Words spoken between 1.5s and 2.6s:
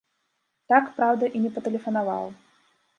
патэлефанаваў.